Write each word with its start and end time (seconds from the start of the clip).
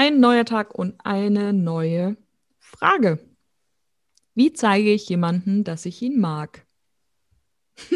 Ein 0.00 0.18
neuer 0.18 0.46
Tag 0.46 0.74
und 0.74 0.94
eine 1.04 1.52
neue 1.52 2.16
Frage. 2.58 3.18
Wie 4.34 4.50
zeige 4.54 4.94
ich 4.94 5.06
jemanden, 5.10 5.62
dass 5.62 5.84
ich 5.84 6.00
ihn 6.00 6.18
mag? 6.18 6.64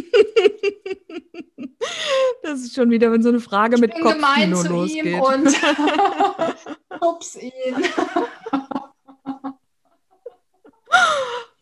das 2.43 2.61
ist 2.61 2.75
schon 2.75 2.91
wieder, 2.91 3.11
wenn 3.11 3.23
so 3.23 3.31
eine 3.31 3.41
Frage 3.41 3.77
ich 3.77 3.81
mit 3.81 3.95
Kopfkino 3.95 4.63
losgeht. 4.65 5.07
Ihm 5.07 5.19
und 5.19 5.49
ups 7.01 7.37
ihn. 7.37 7.53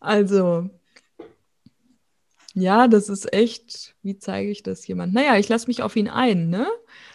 also, 0.01 0.71
ja, 2.55 2.89
das 2.89 3.09
ist 3.09 3.33
echt, 3.33 3.95
wie 4.03 4.19
zeige 4.19 4.51
ich 4.51 4.63
das 4.63 4.87
jemand? 4.87 5.15
Naja, 5.15 5.39
ich 5.39 5.49
lasse 5.49 5.67
mich 5.67 5.83
auf 5.83 5.97
ihn 5.97 6.09
ein, 6.09 6.51
ne? 6.51 6.69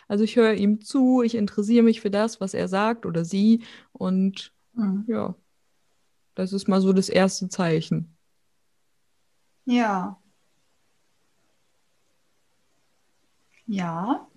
Also 0.08 0.24
ich 0.24 0.36
höre 0.36 0.54
ihm 0.54 0.82
zu, 0.82 1.22
ich 1.22 1.36
interessiere 1.36 1.84
mich 1.84 2.02
für 2.02 2.10
das, 2.10 2.42
was 2.42 2.54
er 2.54 2.68
sagt 2.68 3.06
oder 3.06 3.26
sie. 3.26 3.64
Und 3.92 4.54
mhm. 4.74 5.06
ja, 5.08 5.36
das 6.36 6.54
ist 6.54 6.68
mal 6.68 6.82
so 6.82 6.94
das 6.94 7.10
erste 7.10 7.50
Zeichen. 7.50 8.16
Ja. 9.66 10.20
Ja. 13.68 14.28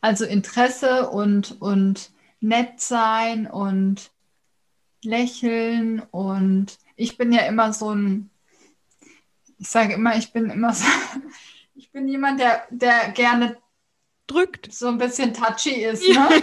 Also 0.00 0.24
Interesse 0.24 1.08
und, 1.08 1.60
und 1.60 2.12
nett 2.40 2.80
sein 2.80 3.46
und 3.46 4.10
lächeln 5.04 6.00
und 6.10 6.78
ich 6.96 7.16
bin 7.16 7.32
ja 7.32 7.42
immer 7.42 7.72
so 7.72 7.90
ein, 7.94 8.30
ich 9.62 9.68
sage 9.68 9.94
immer, 9.94 10.16
ich 10.16 10.32
bin 10.32 10.50
immer 10.50 10.74
so, 10.74 10.84
ich 11.76 11.92
bin 11.92 12.08
jemand, 12.08 12.40
der, 12.40 12.66
der 12.70 13.12
gerne 13.12 13.62
drückt. 14.26 14.72
So 14.72 14.88
ein 14.88 14.98
bisschen 14.98 15.32
touchy 15.32 15.84
ist, 15.84 16.02
ne? 16.08 16.28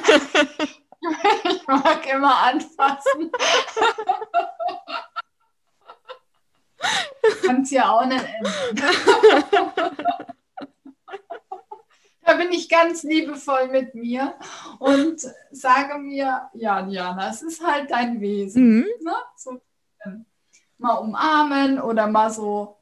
ich 1.43 1.67
mag 1.67 2.09
immer 2.09 2.37
anfassen. 2.37 3.29
Kann 7.45 7.63
es 7.63 7.71
ja 7.71 7.91
auch 7.91 8.05
nicht 8.05 8.23
ändern. 8.23 8.53
da 12.21 12.35
bin 12.35 12.53
ich 12.53 12.69
ganz 12.69 13.03
liebevoll 13.03 13.67
mit 13.67 13.95
mir 13.95 14.35
und 14.79 15.19
sage 15.51 15.97
mir, 15.97 16.49
ja, 16.53 16.81
Diana, 16.83 17.31
es 17.31 17.41
ist 17.41 17.61
halt 17.61 17.91
dein 17.91 18.21
Wesen. 18.21 18.77
Mhm. 18.77 18.85
Ne? 19.01 19.13
So, 19.35 19.59
mal 20.77 20.95
umarmen 20.95 21.81
oder 21.81 22.07
mal 22.07 22.31
so 22.31 22.78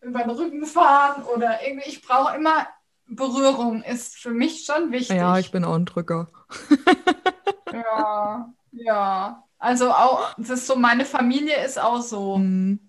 über 0.00 0.20
den 0.20 0.30
Rücken 0.30 0.66
fahren 0.66 1.24
oder 1.24 1.62
irgendwie, 1.66 1.88
ich 1.88 2.02
brauche 2.02 2.36
immer 2.36 2.66
Berührung 3.10 3.82
ist 3.82 4.16
für 4.16 4.30
mich 4.30 4.64
schon 4.64 4.92
wichtig. 4.92 5.16
Ja, 5.16 5.38
ich 5.38 5.50
bin 5.50 5.64
auch 5.64 5.74
ein 5.74 5.84
Drücker. 5.84 6.28
ja, 7.72 8.52
ja. 8.70 9.44
Also 9.58 9.90
auch, 9.90 10.34
das 10.38 10.50
ist 10.50 10.66
so, 10.66 10.76
meine 10.76 11.04
Familie 11.04 11.62
ist 11.64 11.78
auch 11.78 12.00
so. 12.00 12.38
Mhm. 12.38 12.88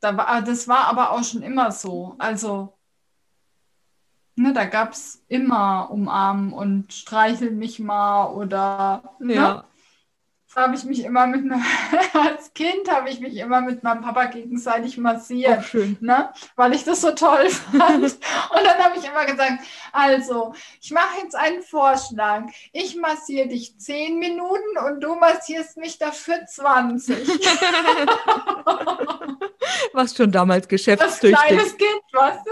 Da 0.00 0.16
war, 0.16 0.42
das 0.42 0.68
war 0.68 0.86
aber 0.86 1.12
auch 1.12 1.22
schon 1.22 1.42
immer 1.42 1.70
so. 1.70 2.14
Also, 2.18 2.78
ne, 4.36 4.52
da 4.52 4.64
gab 4.64 4.92
es 4.92 5.22
immer 5.28 5.90
Umarmen 5.90 6.52
und 6.52 6.92
streichel 6.92 7.50
mich 7.50 7.78
mal 7.78 8.32
oder. 8.32 9.16
Ne? 9.18 9.34
Ja. 9.34 9.54
Ne? 9.54 9.64
Habe 10.58 10.74
ich 10.74 10.84
mich 10.84 11.04
immer 11.04 11.26
mit 11.26 11.50
als 12.14 12.52
Kind 12.54 12.90
habe 12.90 13.08
ich 13.10 13.20
mich 13.20 13.36
immer 13.36 13.60
mit 13.60 13.82
meinem 13.82 14.02
Papa 14.02 14.26
gegenseitig 14.26 14.98
massiert, 14.98 15.64
schön. 15.64 15.96
Ne? 16.00 16.30
weil 16.56 16.74
ich 16.74 16.84
das 16.84 17.00
so 17.00 17.12
toll 17.12 17.48
fand. 17.50 18.02
und 18.04 18.20
dann 18.64 18.78
habe 18.78 18.98
ich 18.98 19.04
immer 19.04 19.24
gesagt, 19.24 19.62
also 19.92 20.54
ich 20.80 20.90
mache 20.90 21.20
jetzt 21.22 21.36
einen 21.36 21.62
Vorschlag. 21.62 22.44
Ich 22.72 22.96
massiere 22.96 23.48
dich 23.48 23.78
zehn 23.78 24.18
Minuten 24.18 24.78
und 24.86 25.00
du 25.00 25.14
massierst 25.14 25.76
mich 25.76 25.98
dafür 25.98 26.44
20. 26.46 27.16
Was 29.92 30.16
schon 30.16 30.32
damals 30.32 30.66
geschäftstüchtig. 30.68 31.38
Das 31.38 31.46
kleines 31.46 31.76
Kind, 31.76 32.02
weißt 32.12 32.46
du? 32.46 32.50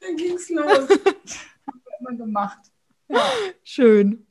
Dann 0.00 0.16
ging 0.16 0.34
es 0.34 0.48
los. 0.50 0.66
Haben 0.66 0.88
wir 0.88 2.00
immer 2.00 2.12
gemacht. 2.16 2.58
Ja. 3.08 3.22
Schön. 3.62 4.26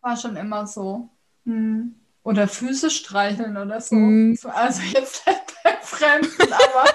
War 0.00 0.16
schon 0.16 0.36
immer 0.36 0.66
so. 0.66 1.11
Hm. 1.44 1.94
Oder 2.24 2.46
Füße 2.46 2.90
streicheln 2.90 3.56
oder 3.56 3.80
so. 3.80 3.96
Mhm. 3.96 4.38
Also 4.44 4.82
jetzt 4.82 5.24
bei 5.64 5.76
Fremden, 5.80 6.52
aber 6.52 6.84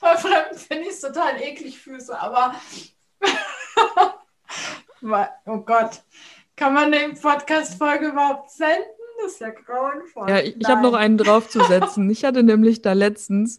bei 0.00 0.16
Fremden 0.16 0.58
finde 0.58 0.84
ich 0.84 0.90
es 0.90 1.00
total 1.00 1.40
eklig, 1.42 1.78
Füße, 1.78 2.18
aber 2.18 2.54
oh 5.46 5.58
Gott, 5.58 6.02
kann 6.56 6.72
man 6.72 6.90
den 6.90 7.20
Podcast-Folge 7.20 8.08
überhaupt 8.08 8.50
senden? 8.50 8.84
Das 9.22 9.32
ist 9.32 9.40
ja 9.40 9.50
grauenvoll. 9.50 10.28
Ja, 10.28 10.40
ich, 10.40 10.56
ich 10.58 10.66
habe 10.68 10.82
noch 10.82 10.94
einen 10.94 11.18
draufzusetzen. 11.18 12.08
ich 12.10 12.24
hatte 12.24 12.42
nämlich 12.42 12.82
da 12.82 12.94
letztens 12.94 13.58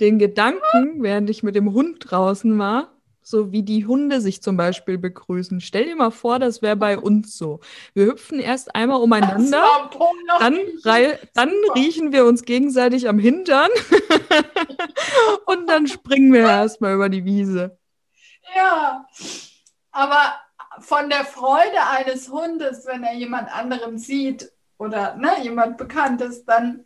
den 0.00 0.18
Gedanken, 0.18 1.02
während 1.02 1.30
ich 1.30 1.42
mit 1.42 1.54
dem 1.54 1.72
Hund 1.72 1.98
draußen 2.00 2.58
war, 2.58 2.92
so 3.22 3.52
wie 3.52 3.62
die 3.62 3.86
Hunde 3.86 4.20
sich 4.20 4.42
zum 4.42 4.56
Beispiel 4.56 4.98
begrüßen. 4.98 5.60
Stell 5.60 5.86
dir 5.86 5.96
mal 5.96 6.10
vor, 6.10 6.38
das 6.38 6.62
wäre 6.62 6.76
bei 6.76 6.98
uns 6.98 7.36
so. 7.36 7.60
Wir 7.94 8.06
hüpfen 8.06 8.40
erst 8.40 8.74
einmal 8.74 9.00
umeinander, 9.00 9.64
dann, 10.38 10.58
dann 11.34 11.50
riechen 11.74 12.12
wir 12.12 12.26
uns 12.26 12.42
gegenseitig 12.42 13.08
am 13.08 13.18
Hintern 13.18 13.70
und 15.46 15.68
dann 15.68 15.86
springen 15.86 16.32
wir 16.32 16.42
erstmal 16.42 16.94
über 16.94 17.08
die 17.08 17.24
Wiese. 17.24 17.78
Ja, 18.54 19.06
aber 19.92 20.34
von 20.80 21.08
der 21.08 21.24
Freude 21.24 21.86
eines 21.90 22.28
Hundes, 22.30 22.86
wenn 22.86 23.04
er 23.04 23.14
jemand 23.14 23.54
anderem 23.54 23.98
sieht 23.98 24.52
oder 24.78 25.14
ne, 25.14 25.40
jemand 25.42 25.76
Bekanntes, 25.76 26.44
dann, 26.44 26.84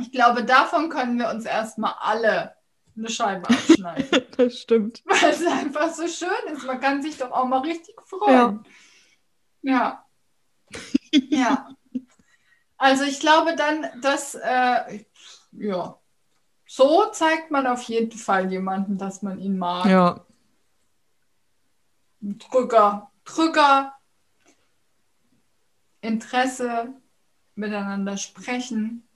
ich 0.00 0.12
glaube, 0.12 0.44
davon 0.44 0.88
können 0.88 1.18
wir 1.18 1.30
uns 1.30 1.44
erstmal 1.44 1.94
alle 2.00 2.54
eine 2.96 3.08
Scheibe 3.08 3.48
abschneiden. 3.48 4.26
das 4.36 4.58
stimmt. 4.58 5.02
Weil 5.06 5.30
es 5.30 5.46
einfach 5.46 5.92
so 5.92 6.06
schön 6.06 6.52
ist. 6.52 6.64
Man 6.64 6.80
kann 6.80 7.02
sich 7.02 7.16
doch 7.18 7.30
auch 7.30 7.46
mal 7.46 7.60
richtig 7.60 8.00
freuen. 8.02 8.64
Ja. 9.62 10.04
Ja. 10.70 10.78
ja. 11.12 11.68
Also 12.76 13.04
ich 13.04 13.20
glaube 13.20 13.54
dann, 13.56 13.86
dass, 14.00 14.34
äh, 14.34 15.04
ja, 15.52 15.98
so 16.66 17.06
zeigt 17.12 17.50
man 17.50 17.66
auf 17.66 17.82
jeden 17.82 18.18
Fall 18.18 18.50
jemanden, 18.50 18.98
dass 18.98 19.22
man 19.22 19.38
ihn 19.38 19.58
mag. 19.58 19.86
Ja. 19.86 20.24
Drücker, 22.20 23.10
Drücker, 23.24 23.94
Interesse, 26.00 26.92
miteinander 27.54 28.16
sprechen, 28.16 29.06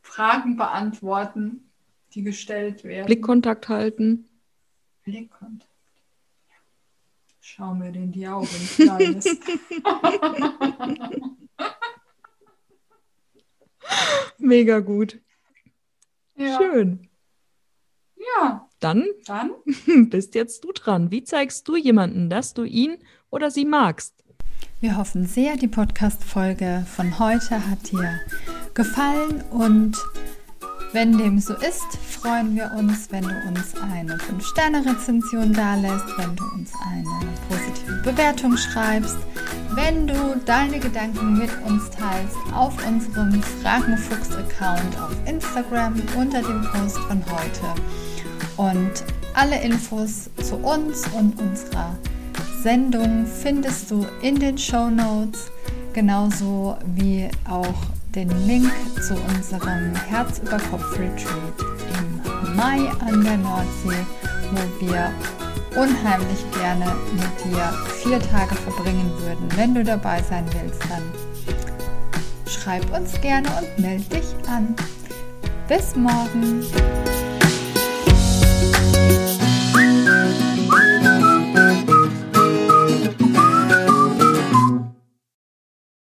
Fragen 0.00 0.56
beantworten 0.56 1.70
die 2.14 2.22
gestellt 2.22 2.84
werden. 2.84 3.06
Blickkontakt 3.06 3.68
halten. 3.68 4.28
Blickkontakt. 5.02 5.70
Schau 7.40 7.74
mir 7.74 7.88
in 7.94 8.10
die 8.10 8.26
Augen, 8.26 8.48
Kleines. 8.76 9.26
Mega 14.38 14.80
gut. 14.80 15.20
Ja. 16.36 16.58
Schön. 16.58 17.08
Ja. 18.16 18.68
Dann, 18.80 19.04
Dann 19.26 19.50
bist 20.10 20.34
jetzt 20.34 20.64
du 20.64 20.72
dran. 20.72 21.10
Wie 21.10 21.22
zeigst 21.22 21.68
du 21.68 21.76
jemanden, 21.76 22.30
dass 22.30 22.54
du 22.54 22.64
ihn 22.64 22.96
oder 23.30 23.50
sie 23.50 23.66
magst? 23.66 24.24
Wir 24.80 24.96
hoffen 24.96 25.26
sehr, 25.26 25.56
die 25.56 25.68
Podcast-Folge 25.68 26.86
von 26.94 27.18
heute 27.18 27.70
hat 27.70 27.90
dir 27.90 28.20
gefallen 28.74 29.42
und 29.50 29.96
wenn 30.92 31.18
dem 31.18 31.38
so 31.40 31.54
ist, 31.54 31.98
freuen 32.24 32.56
wir 32.56 32.72
uns, 32.72 33.08
wenn 33.10 33.22
du 33.22 33.34
uns 33.48 33.74
eine 33.92 34.16
5-Sterne-Rezension 34.16 35.52
dalässt, 35.52 36.06
wenn 36.16 36.34
du 36.34 36.44
uns 36.54 36.72
eine 36.90 37.04
positive 37.50 38.00
Bewertung 38.02 38.56
schreibst, 38.56 39.18
wenn 39.74 40.06
du 40.06 40.40
deine 40.46 40.78
Gedanken 40.78 41.36
mit 41.36 41.50
uns 41.66 41.90
teilst 41.90 42.36
auf 42.54 42.74
unserem 42.88 43.42
Fragenfuchs-Account 43.62 44.98
auf 45.02 45.12
Instagram 45.26 46.00
unter 46.16 46.40
dem 46.40 46.62
Post 46.72 46.96
von 46.96 47.22
heute. 47.26 47.82
Und 48.56 49.04
alle 49.34 49.60
Infos 49.60 50.30
zu 50.42 50.56
uns 50.56 51.06
und 51.08 51.38
unserer 51.38 51.94
Sendung 52.62 53.26
findest 53.26 53.90
du 53.90 54.06
in 54.22 54.36
den 54.36 54.56
Show 54.56 54.88
Notes, 54.88 55.50
genauso 55.92 56.78
wie 56.94 57.28
auch 57.46 57.74
den 58.14 58.30
Link 58.46 58.72
zu 59.02 59.14
unserem 59.14 59.94
Herz 60.08 60.38
über 60.38 60.58
Kopf 60.70 60.98
Retreat 60.98 61.74
im 61.98 62.03
Mai 62.64 62.88
an 63.00 63.22
der 63.22 63.36
Nordsee, 63.36 64.06
wo 64.50 64.86
wir 64.86 65.12
unheimlich 65.76 66.50
gerne 66.52 66.96
mit 67.12 67.44
dir 67.44 67.70
vier 68.02 68.18
Tage 68.18 68.54
verbringen 68.54 69.12
würden. 69.18 69.46
Wenn 69.54 69.74
du 69.74 69.84
dabei 69.84 70.22
sein 70.22 70.46
willst, 70.54 70.80
dann 70.88 71.02
schreib 72.48 72.90
uns 72.96 73.20
gerne 73.20 73.48
und 73.58 73.78
melde 73.78 74.04
dich 74.04 74.48
an. 74.48 74.74
Bis 75.68 75.94
morgen! 75.94 76.64